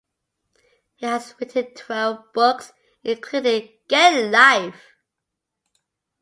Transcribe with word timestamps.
He 0.95 1.05
has 1.05 1.35
written 1.39 1.75
twelve 1.75 2.33
books, 2.33 2.73
including: 3.03 3.69
Get 3.87 4.15
A 4.15 4.29
Life! 4.31 4.81